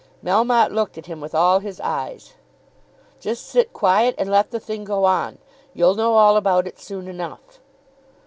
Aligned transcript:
Melmotte 0.25 0.71
looked 0.73 0.97
at 0.97 1.05
him 1.05 1.21
with 1.21 1.35
all 1.35 1.59
his 1.59 1.79
eyes. 1.79 2.33
"Just 3.19 3.45
sit 3.45 3.71
quiet 3.71 4.15
and 4.17 4.31
let 4.31 4.49
the 4.49 4.59
thing 4.59 4.83
go 4.83 5.05
on. 5.05 5.37
You'll 5.75 5.93
know 5.93 6.15
all 6.15 6.37
about 6.37 6.65
it 6.65 6.79
soon 6.79 7.07
enough." 7.07 7.59